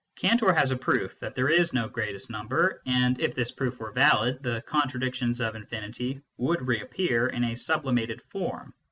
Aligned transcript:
Cantor 0.15 0.51
has 0.51 0.71
a 0.71 0.75
proof 0.75 1.19
that 1.19 1.35
there 1.35 1.47
is 1.47 1.73
no 1.73 1.87
greatest 1.87 2.31
number, 2.31 2.81
and 2.87 3.21
if 3.21 3.35
this 3.35 3.51
proof 3.51 3.79
were 3.79 3.91
valid, 3.91 4.41
the 4.41 4.63
contradictions 4.65 5.39
of 5.39 5.53
infinity 5.53 6.21
would 6.37 6.65
reappear 6.67 7.27
in 7.27 7.43
a 7.43 7.55
sublimated 7.55 8.19
form. 8.23 8.73